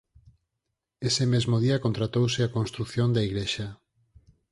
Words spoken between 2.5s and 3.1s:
construción